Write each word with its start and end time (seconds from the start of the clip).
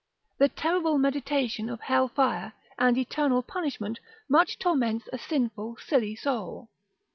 The 0.39 0.49
terrible 0.49 0.97
meditation 0.97 1.69
of 1.69 1.81
hell 1.81 2.07
fire 2.07 2.53
and 2.79 2.97
eternal 2.97 3.43
punishment 3.43 3.99
much 4.27 4.57
torments 4.57 5.07
a 5.13 5.19
sinful 5.19 5.77
silly 5.77 6.15
soul. 6.15 6.69